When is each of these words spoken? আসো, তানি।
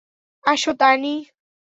আসো, 0.43 0.71
তানি। 0.73 1.13